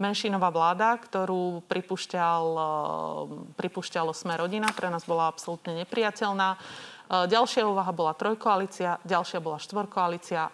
[0.01, 2.65] menšinová vláda, ktorú pripúšťal, eh,
[3.55, 6.57] pripúšťalo Sme rodina, pre nás bola absolútne nepriateľná.
[6.57, 10.49] Eh, Ďalšia úvaha bola trojkoalícia, ďalšia bola štvorkoalícia.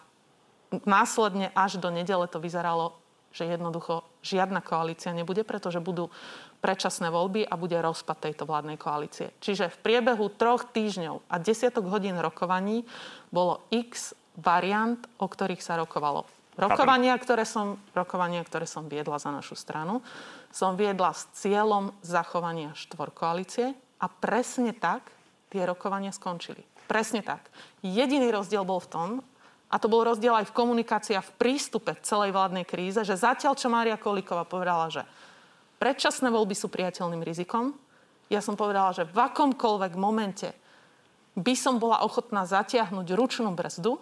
[0.85, 2.93] Následne až do nedele to vyzeralo,
[3.33, 6.13] že jednoducho žiadna koalícia nebude, pretože budú
[6.59, 9.31] predčasné voľby a bude rozpad tejto vládnej koalície.
[9.39, 12.83] Čiže v priebehu troch týždňov a desiatok hodín rokovaní
[13.31, 16.27] bolo x variant, o ktorých sa rokovalo.
[16.59, 20.03] Rokovania, ktoré som, rokovania, ktoré som viedla za našu stranu,
[20.51, 23.71] som viedla s cieľom zachovania štvorkoalície
[24.03, 25.07] a presne tak
[25.47, 26.59] tie rokovania skončili.
[26.91, 27.47] Presne tak.
[27.79, 29.09] Jediný rozdiel bol v tom,
[29.69, 33.53] a to bol rozdiel aj v komunikácii a v prístupe celej vládnej kríze, že zatiaľ,
[33.53, 35.05] čo Mária Kolíková povedala, že
[35.79, 37.73] predčasné voľby sú priateľným rizikom,
[38.29, 40.53] ja som povedala, že v akomkoľvek momente
[41.33, 43.97] by som bola ochotná zatiahnuť ručnú brzdu,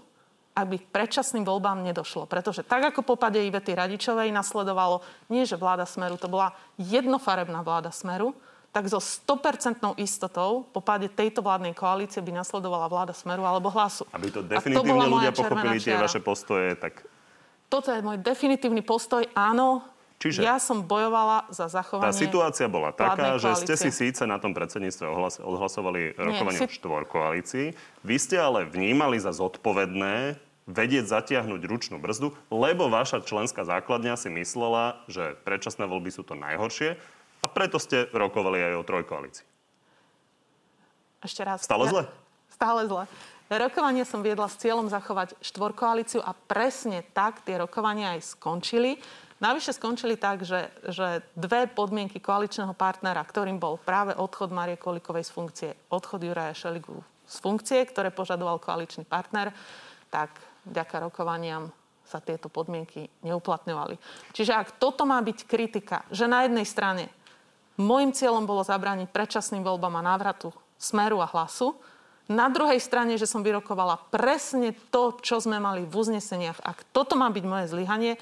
[0.57, 2.25] aby k predčasným voľbám nedošlo.
[2.25, 7.61] Pretože tak ako po pade Ivety Radičovej nasledovalo nie, že vláda Smeru, to bola jednofarebná
[7.61, 8.33] vláda Smeru,
[8.73, 14.09] tak so 100% istotou po páde tejto vládnej koalície by nasledovala vláda Smeru alebo Hlasu.
[14.11, 16.05] Aby to definitívne bola ľudia pochopili tie čiara.
[16.09, 17.05] vaše postoje, tak
[17.69, 19.27] Toto je môj definitívny postoj.
[19.35, 19.83] Áno,
[20.17, 22.09] Čiže- ja som bojovala za tá zachovanie...
[22.17, 26.77] situácia bola taká, že ste si síce na tom predsedníctve ohlas- odhlasovali rokovanie o si-
[26.81, 27.67] štvorkoalícii,
[28.01, 34.27] vy ste ale vnímali za zodpovedné vedieť zatiahnuť ručnú brzdu, lebo vaša členská základňa si
[34.33, 36.97] myslela, že predčasné voľby sú to najhoršie
[37.39, 39.45] a preto ste rokovali aj o trojkoalícii.
[41.23, 41.63] Ešte raz.
[41.63, 42.03] Stále zle?
[42.51, 43.03] Stále zle.
[43.47, 48.99] Rokovanie som viedla s cieľom zachovať štvorkoalíciu a presne tak tie rokovania aj skončili.
[49.37, 55.29] Navyše skončili tak, že, že dve podmienky koaličného partnera, ktorým bol práve odchod Marie Kolikovej
[55.29, 56.97] z funkcie, odchod Juraja Šeligu
[57.27, 59.53] z funkcie, ktoré požadoval koaličný partner,
[60.09, 60.33] tak
[60.65, 61.69] vďaka rokovaniam
[62.07, 63.99] sa tieto podmienky neuplatňovali.
[64.31, 67.11] Čiže ak toto má byť kritika, že na jednej strane
[67.77, 70.49] Mojím cieľom bolo zabrániť predčasným voľbám a návratu
[70.81, 71.77] smeru a hlasu.
[72.25, 76.57] Na druhej strane, že som vyrokovala presne to, čo sme mali v uzneseniach.
[76.65, 78.17] Ak toto má byť moje zlyhanie,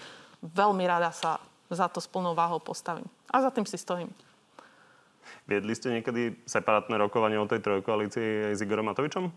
[0.45, 3.05] veľmi rada sa za to s plnou váhou postavím.
[3.33, 4.09] A za tým si stojím.
[5.45, 9.29] Viedli ste niekedy separátne rokovanie o tej trojkoalícii s Igorom Matovičom?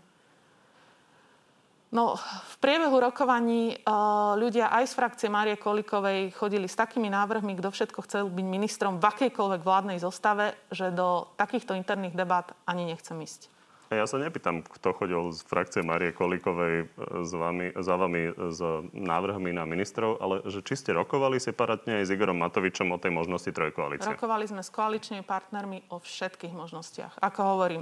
[1.89, 7.57] No, v priebehu rokovaní uh, ľudia aj z frakcie Márie Kolikovej chodili s takými návrhmi,
[7.57, 12.85] kto všetko chcel byť ministrom v akejkoľvek vládnej zostave, že do takýchto interných debát ani
[12.93, 13.49] nechcem ísť.
[13.89, 18.61] Ja sa nepýtam, kto chodil z frakcie Marie Kolikovej e, s vami, za vami s
[18.93, 23.09] návrhmi na ministrov, ale že či ste rokovali separátne aj s Igorom Matovičom o tej
[23.09, 24.05] možnosti trojkoalície?
[24.05, 27.17] Rokovali sme s koaličnými partnermi o všetkých možnostiach.
[27.17, 27.81] Ako hovorím,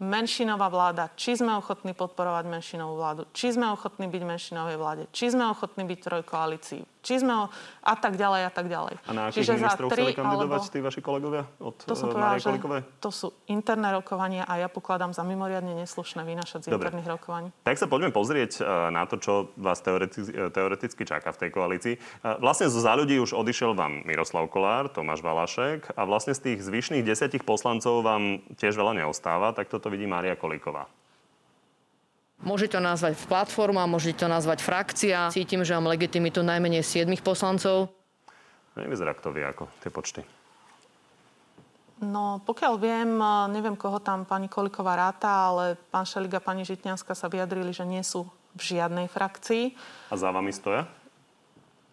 [0.00, 5.30] menšinová vláda, či sme ochotní podporovať menšinovú vládu, či sme ochotní byť menšinovej vláde, či
[5.30, 7.44] sme ochotní byť trojkoalícii, či sme o...
[7.82, 8.94] a tak ďalej a tak ďalej.
[9.04, 10.72] A na akých ministrov chceli kandidovať alebo...
[10.72, 12.80] tí vaši kolegovia od to som uh, povedala, Kolikovej?
[13.02, 16.88] To sú interné rokovania a ja pokladám za mimoriadne neslušné vynašať z Dobre.
[16.88, 17.48] interných rokovaní.
[17.66, 21.50] Tak sa poďme pozrieť uh, na to, čo vás teoreticky, uh, teoreticky čaká v tej
[21.50, 21.94] koalícii.
[22.38, 26.58] Vlastne zo za ľudí už odišiel vám Miroslav Kolár, Tomáš Valašek a vlastne z tých
[26.62, 30.86] zvyšných desiatich poslancov vám tiež veľa neostáva, tak toto vidí Mária Kolíková.
[32.42, 35.30] Môžete to nazvať platforma, môžete to nazvať frakcia.
[35.30, 37.94] Cítim, že mám legitimitu najmenej 7 poslancov.
[38.74, 40.20] Nevyzerá to vie ako tie počty.
[42.02, 43.10] No, pokiaľ viem,
[43.54, 47.86] neviem, koho tam pani Koliková ráta, ale pán Šeliga a pani Žitňanská sa vyjadrili, že
[47.86, 48.26] nie sú
[48.58, 49.78] v žiadnej frakcii.
[50.10, 50.90] A za vami stoja?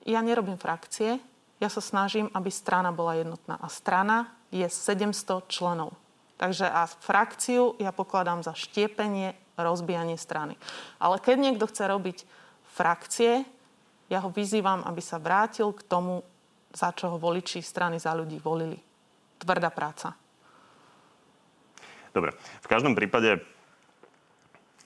[0.09, 1.21] Ja nerobím frakcie.
[1.61, 3.61] Ja sa snažím, aby strana bola jednotná.
[3.61, 5.93] A strana je 700 členov.
[6.41, 10.55] Takže a frakciu ja pokladám za štiepenie, rozbijanie strany.
[10.99, 12.17] Ale keď niekto chce robiť
[12.71, 13.43] frakcie,
[14.09, 16.25] ja ho vyzývam, aby sa vrátil k tomu,
[16.73, 18.77] za čo ho voliči strany za ľudí volili.
[19.39, 20.17] Tvrdá práca.
[22.09, 22.33] Dobre.
[22.65, 23.41] V každom prípade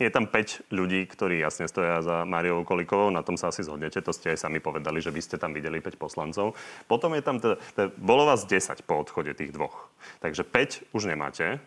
[0.02, 4.02] je tam 5 ľudí, ktorí jasne stoja za Máriou Kolikovou, na tom sa asi zhodnete,
[4.04, 6.58] to ste aj sami povedali, že vy ste tam videli 5 poslancov.
[6.90, 9.88] Potom je tam, teda, teda, bolo vás 10 po odchode tých dvoch.
[10.20, 11.62] Takže 5 už nemáte.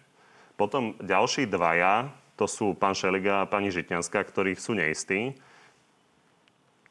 [0.61, 5.33] Potom ďalší dvaja, to sú pán Šeliga a pani Žitňanská, ktorých sú neistí.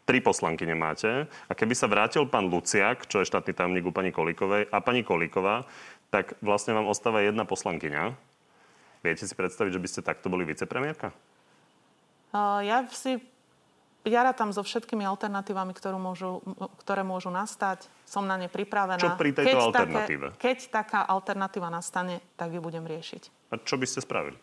[0.05, 1.25] Tri poslanky nemáte.
[1.49, 5.01] A keby sa vrátil pán Luciak, čo je štátny tajomník u pani Kolikovej, a pani
[5.01, 5.65] Koliková,
[6.13, 8.13] tak vlastne vám ostáva jedna poslankyňa.
[9.01, 11.13] Viete si predstaviť, že by ste takto boli vicepremiérka?
[12.65, 13.21] Ja si
[14.05, 16.37] ja rátam so všetkými alternatívami, ktorú môžu,
[16.85, 17.89] ktoré môžu nastať.
[18.05, 19.01] Som na ne pripravená.
[19.01, 20.27] Čo pri tejto keď alternatíve?
[20.37, 23.49] Také, keď taká alternatíva nastane, tak ju budem riešiť.
[23.49, 24.37] A čo by ste spravili?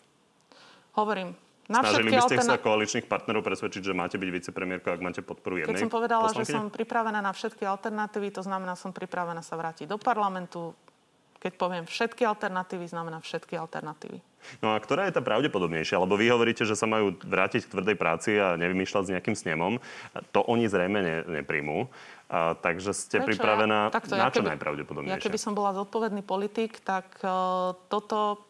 [0.93, 1.33] Hovorím,
[1.71, 2.53] na Snažili by ste alterna...
[2.53, 6.29] sa koaličných partnerov presvedčiť, že máte byť vicepremiérka, ak máte podporu jednej Keď som povedala,
[6.29, 6.45] poslankyne?
[6.45, 10.75] že som pripravená na všetky alternatívy, to znamená, som pripravená sa vrátiť do parlamentu.
[11.39, 14.21] Keď poviem všetky alternatívy, znamená všetky alternatívy.
[14.59, 16.03] No a ktorá je tá pravdepodobnejšia?
[16.03, 19.79] Lebo vy hovoríte, že sa majú vrátiť k tvrdej práci a nevymýšľať s nejakým snemom.
[20.35, 21.91] To oni zrejme ne, nepríjmú.
[22.31, 23.39] A, takže ste Prečo?
[23.39, 25.15] pripravená ja, takto, na čo ja keby, najpravdepodobnejšie?
[25.15, 28.43] Ja keby som bola zodpovedný politik, tak uh, toto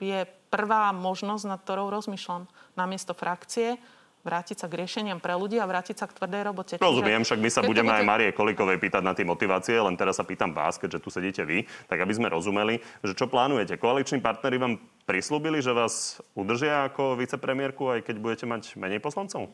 [0.00, 0.24] je
[0.54, 2.46] prvá možnosť, nad ktorou rozmýšľam.
[2.78, 3.82] Namiesto frakcie
[4.24, 6.74] vrátiť sa k riešeniam pre ľudí a vrátiť sa k tvrdej robote.
[6.80, 7.98] Rozumiem, však my sa budeme bude...
[8.00, 11.44] aj Marie Kolikovej pýtať na tie motivácie, len teraz sa pýtam vás, keďže tu sedíte
[11.44, 13.76] vy, tak aby sme rozumeli, že čo plánujete.
[13.76, 19.52] Koaliční partnery vám prislúbili, že vás udržia ako vicepremiérku, aj keď budete mať menej poslancov?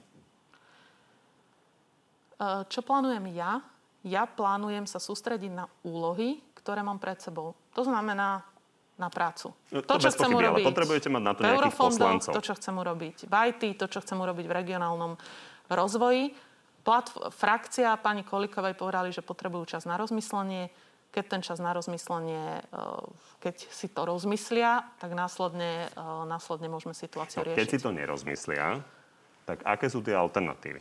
[2.39, 3.59] E, čo plánujem ja?
[4.07, 7.59] Ja plánujem sa sústrediť na úlohy, ktoré mám pred sebou.
[7.75, 8.47] To znamená
[9.01, 9.57] na prácu.
[9.73, 10.65] No, to, to čo chcem urobiť.
[10.69, 12.33] Potrebujete mať na to nejakých poslancov.
[12.37, 15.17] To, čo chcem urobiť v IT, to, čo chcem urobiť v regionálnom
[15.73, 16.37] rozvoji.
[16.85, 20.69] Platf- frakcia pani Kolikovej povedali, že potrebujú čas na rozmyslenie.
[21.11, 22.83] Keď ten čas na rozmyslenie, e,
[23.43, 27.59] keď si to rozmyslia, tak následne, e, následne môžeme situáciu no, riešiť.
[27.59, 28.79] Keď si to nerozmyslia,
[29.49, 30.79] tak aké sú tie alternatívy?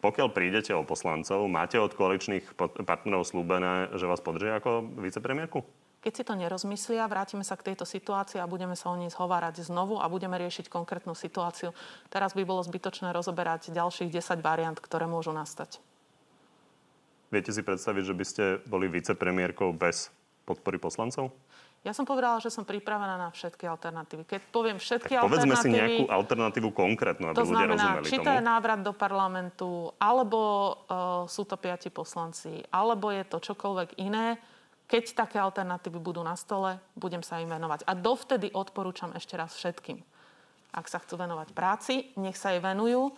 [0.00, 2.56] Pokiaľ prídete o poslancov, máte od koaličných
[2.88, 5.60] partnerov slúbené, že vás podržia ako vicepremiérku?
[6.00, 9.68] Keď si to nerozmyslia, vrátime sa k tejto situácii a budeme sa o nej zhovárať
[9.68, 11.76] znovu a budeme riešiť konkrétnu situáciu.
[12.08, 15.76] Teraz by bolo zbytočné rozoberať ďalších 10 variant, ktoré môžu nastať.
[17.28, 20.08] Viete si predstaviť, že by ste boli vicepremiérkou bez
[20.48, 21.36] podpory poslancov?
[21.80, 24.28] Ja som povedala, že som pripravená na všetky alternatívy.
[24.28, 25.64] Keď poviem všetky tak povedzme alternatívy...
[25.64, 29.92] si nejakú alternatívu konkrétnu, aby to ľudia znamená, rozumeli či to je návrat do parlamentu,
[29.96, 34.36] alebo uh, sú to piati poslanci, alebo je to čokoľvek iné
[34.90, 37.86] keď také alternatívy budú na stole, budem sa im venovať.
[37.86, 40.02] A dovtedy odporúčam ešte raz všetkým.
[40.74, 43.14] Ak sa chcú venovať práci, nech sa jej venujú.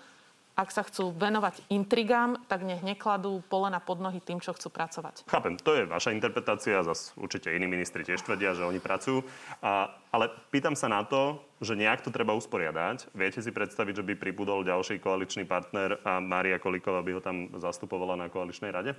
[0.53, 5.25] Ak sa chcú venovať intrigám, tak nech nekladú pole na podnohy tým, čo chcú pracovať.
[5.25, 9.25] Chápem, to je vaša interpretácia, zase určite iní ministri tiež tvrdia, že oni pracujú.
[9.65, 13.17] A, ale pýtam sa na to, že nejak to treba usporiadať.
[13.17, 17.49] Viete si predstaviť, že by pribudol ďalší koaličný partner a Mária Kolíková by ho tam
[17.57, 18.93] zastupovala na koaličnej rade?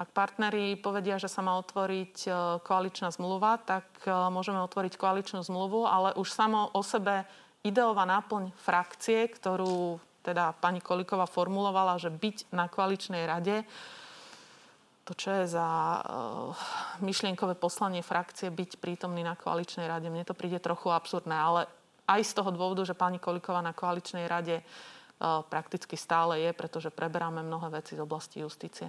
[0.00, 2.30] Ak partneri povedia, že sa má otvoriť e,
[2.64, 7.28] koaličná zmluva, tak e, môžeme otvoriť koaličnú zmluvu, ale už samo o sebe
[7.60, 13.60] ideová náplň frakcie, ktorú teda pani Koliková formulovala, že byť na koaličnej rade,
[15.04, 16.54] to čo je za uh,
[17.02, 21.60] myšlienkové poslanie frakcie byť prítomný na koaličnej rade, mne to príde trochu absurdné, ale
[22.04, 24.60] aj z toho dôvodu, že pani Koliková na koaličnej rade
[25.20, 28.88] prakticky stále je, pretože preberáme mnohé veci z oblasti justície.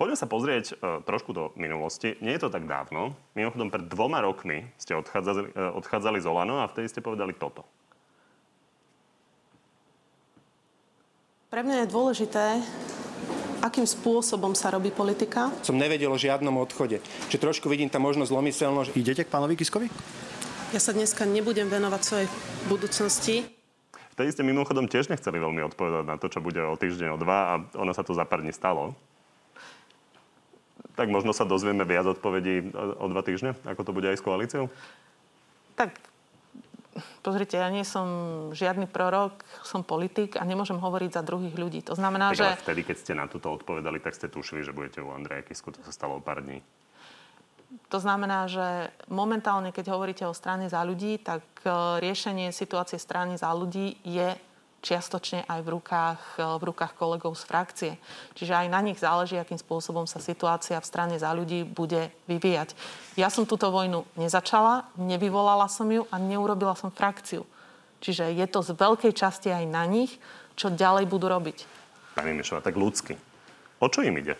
[0.00, 2.16] Poďme sa pozrieť e, trošku do minulosti.
[2.24, 3.12] Nie je to tak dávno.
[3.36, 7.68] Mimochodom, pred dvoma rokmi ste odchádzali, e, odchádzali z Olano a vtedy ste povedali toto.
[11.52, 12.64] Pre mňa je dôležité,
[13.60, 15.52] akým spôsobom sa robí politika.
[15.60, 17.04] Som nevedel o žiadnom odchode.
[17.28, 18.96] Čiže trošku vidím tam možno zlomyselnosť.
[18.96, 19.92] Idete k pánovi Kiskovi?
[20.72, 22.28] Ja sa dneska nebudem venovať svojej
[22.72, 23.44] budúcnosti.
[24.16, 27.38] Vtedy ste mimochodom tiež nechceli veľmi odpovedať na to, čo bude o týždeň, o dva
[27.52, 28.96] a ono sa to za pár dní stalo
[31.00, 34.68] tak možno sa dozvieme viac odpovedí o dva týždne, ako to bude aj s koalíciou?
[35.80, 35.96] Tak
[37.22, 38.08] Pozrite, ja nie som
[38.50, 41.80] žiadny prorok, som politik a nemôžem hovoriť za druhých ľudí.
[41.86, 42.44] To znamená, tak že...
[42.50, 45.70] Ale vtedy, keď ste na toto odpovedali, tak ste tušili, že budete u Andreja Kisku.
[45.70, 46.60] To sa stalo o pár dní.
[47.94, 51.70] To znamená, že momentálne, keď hovoríte o strane za ľudí, tak e,
[52.02, 54.34] riešenie situácie strany za ľudí je
[54.80, 57.92] čiastočne aj v rukách, e, v rukách kolegov z frakcie.
[58.36, 62.72] Čiže aj na nich záleží, akým spôsobom sa situácia v strane za ľudí bude vyvíjať.
[63.20, 67.44] Ja som túto vojnu nezačala, nevyvolala som ju a neurobila som frakciu.
[68.00, 70.16] Čiže je to z veľkej časti aj na nich,
[70.56, 71.68] čo ďalej budú robiť.
[72.16, 73.16] Pani Mišová, tak ľudsky.
[73.80, 74.36] O čo im ide?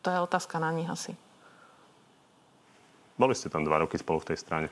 [0.00, 1.12] To je otázka na nich asi.
[3.20, 4.68] Boli ste tam dva roky spolu v tej strane.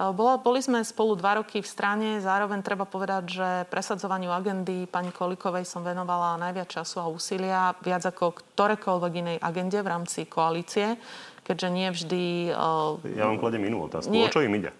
[0.00, 5.12] Bola, boli sme spolu dva roky v strane, zároveň treba povedať, že presadzovaniu agendy pani
[5.12, 10.96] Kolikovej som venovala najviac času a úsilia, viac ako ktorékoľvek inej agende v rámci koalície,
[11.44, 12.24] keďže nie vždy...
[13.12, 14.08] Ja vám kladem inú otázku.
[14.08, 14.72] Nie, o čo im ide?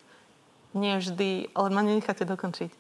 [0.73, 2.71] Nie vždy, ale ma nenecháte dokončiť,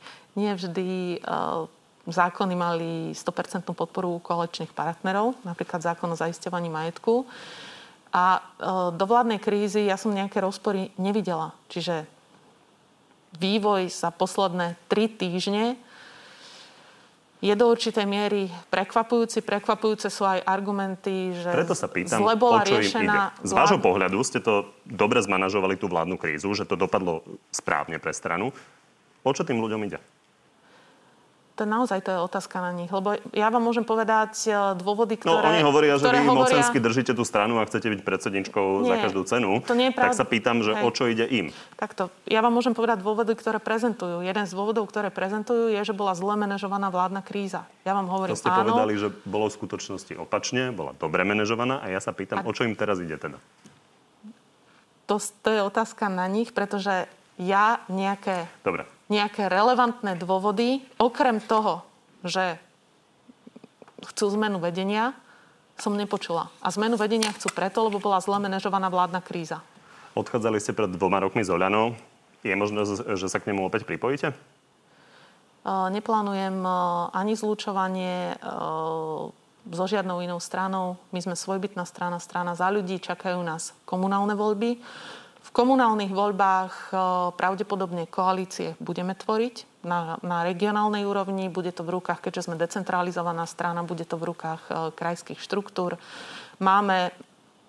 [0.40, 1.68] nie vždy uh,
[2.08, 7.28] zákony mali 100% podporu koaličných partnerov, napríklad zákon o zaisťovaní majetku.
[8.16, 11.52] A uh, do vládnej krízy ja som nejaké rozpory nevidela.
[11.68, 12.19] Čiže
[13.40, 15.80] vývoj za posledné tri týždne
[17.40, 19.40] je do určitej miery prekvapujúci.
[19.40, 23.40] Prekvapujúce sú aj argumenty, že Preto sa pýtam, zle bola riešená...
[23.40, 23.48] ide.
[23.48, 28.12] Z vášho pohľadu ste to dobre zmanažovali tú vládnu krízu, že to dopadlo správne pre
[28.12, 28.52] stranu.
[29.24, 29.96] O čo tým ľuďom ide?
[31.60, 32.88] To naozaj to je otázka na nich.
[32.88, 35.44] Lebo ja vám môžem povedať e, dôvody, no, ktoré...
[35.44, 36.56] No oni hovoria, že vy hovoria...
[36.56, 39.60] mocensky držíte tú stranu a chcete byť predsedničkou Nie, za každú cenu.
[39.68, 40.80] To nie je tak sa pýtam, že Hej.
[40.80, 41.52] o čo ide im.
[41.76, 42.08] Takto.
[42.24, 44.24] Ja vám môžem povedať dôvody, ktoré prezentujú.
[44.24, 47.68] Jeden z dôvodov, ktoré prezentujú, je, že bola zle manažovaná vládna kríza.
[47.84, 48.64] Ja vám hovorím, To ste áno.
[48.64, 52.48] povedali, že bolo v skutočnosti opačne, bola dobre manažovaná a ja sa pýtam, a...
[52.48, 53.36] o čo im teraz ide teda?
[55.12, 58.88] To, to je otázka na nich, pretože ja nejaké, Dobre.
[59.10, 61.82] Nejaké relevantné dôvody, okrem toho,
[62.22, 62.56] že
[64.14, 65.12] chcú zmenu vedenia,
[65.76, 66.48] som nepočula.
[66.62, 69.60] A zmenu vedenia chcú preto, lebo bola zle manažovaná vládna kríza.
[70.14, 71.98] Odchádzali ste pred dvoma rokmi z Oľanou.
[72.46, 74.32] Je možné, že sa k nemu opäť pripojíte?
[75.68, 76.64] Neplánujem
[77.12, 78.40] ani zlúčovanie
[79.68, 80.96] so žiadnou inou stranou.
[81.12, 84.80] My sme svojbytná strana, strana za ľudí, čakajú nás komunálne voľby.
[85.40, 86.94] V komunálnych voľbách
[87.34, 91.48] pravdepodobne koalície budeme tvoriť na, na regionálnej úrovni.
[91.48, 95.98] Bude to v rukách, keďže sme decentralizovaná strana, bude to v rukách krajských štruktúr.
[96.60, 97.10] Máme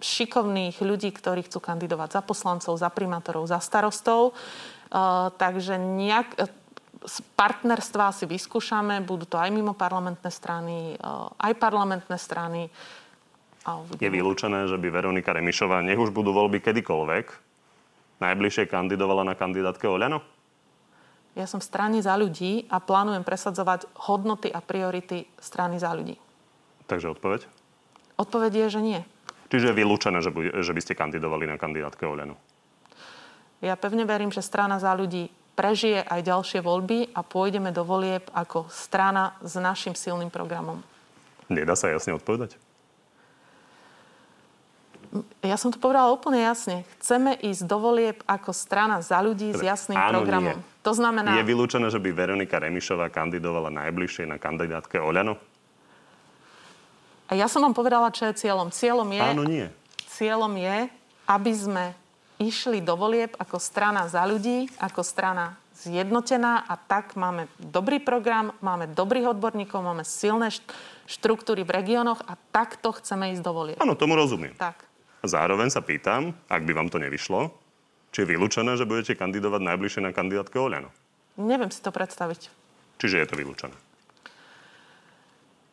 [0.04, 4.34] šikovných ľudí, ktorí chcú kandidovať za poslancov, za primátorov, za starostov.
[5.38, 6.38] Takže nejak,
[7.40, 11.00] partnerstva si vyskúšame, budú to aj mimo parlamentné strany,
[11.40, 12.68] aj parlamentné strany.
[14.02, 17.51] Je vylúčené, že by Veronika Remišová, nech už budú voľby kedykoľvek,
[18.22, 20.22] najbližšie kandidovala na kandidátke Oľano?
[21.34, 26.20] Ja som v strane za ľudí a plánujem presadzovať hodnoty a priority strany za ľudí.
[26.92, 27.48] Takže odpoveď?
[28.20, 29.00] Odpoveď je, že nie.
[29.48, 32.36] Čiže je vylúčené, že by, že by ste kandidovali na kandidátke Oľano?
[33.64, 38.26] Ja pevne verím, že strana za ľudí prežije aj ďalšie voľby a pôjdeme do volieb
[38.32, 40.84] ako strana s našim silným programom.
[41.52, 42.56] Nedá sa jasne odpovedať?
[45.44, 46.88] Ja som to povedala úplne jasne.
[47.04, 50.56] Chceme ísť do volieb ako strana za ľudí s jasným Áno, programom.
[50.56, 50.84] Nie.
[50.88, 51.36] To znamená...
[51.36, 55.36] Je vylúčené, že by Veronika Remišová kandidovala najbližšie na kandidátke Oľano?
[57.28, 58.72] A ja som vám povedala, čo je cieľom.
[58.72, 59.24] Cieľom je...
[59.24, 59.68] Áno, nie.
[60.08, 60.78] Cieľom je,
[61.28, 61.86] aby sme
[62.40, 68.54] išli do volieb ako strana za ľudí, ako strana zjednotená a tak máme dobrý program,
[68.62, 70.54] máme dobrých odborníkov, máme silné
[71.10, 73.80] štruktúry v regiónoch a takto chceme ísť do volieb.
[73.82, 74.54] Áno, tomu rozumiem.
[74.56, 74.90] Tak.
[75.22, 77.54] Zároveň sa pýtam, ak by vám to nevyšlo,
[78.10, 80.90] či je vylúčené, že budete kandidovať najbližšie na kandidátke Oľano?
[81.38, 82.50] Neviem si to predstaviť.
[82.98, 83.76] Čiže je to vylúčené?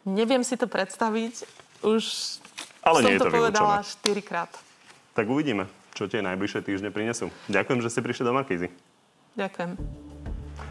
[0.05, 1.49] Neviem si to predstaviť.
[1.80, 2.05] Už
[2.84, 4.20] Ale Som nie je to to povedala vylúčené.
[4.22, 4.53] 4 krát.
[5.16, 7.32] Tak uvidíme, čo tie najbližšie týždne prinesú.
[7.51, 8.68] Ďakujem, že ste prišli do Markízy.
[9.34, 9.70] Ďakujem.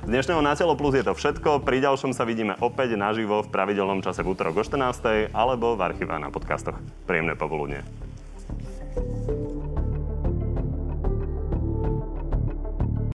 [0.07, 1.67] Z dnešného Na telo plus je to všetko.
[1.67, 5.36] Pri ďalšom sa vidíme opäť naživo v pravidelnom čase v útorok o 14.
[5.36, 6.80] alebo v archíve na podcastoch.
[7.03, 7.36] Príjemné
[8.97, 9.46] Thank you.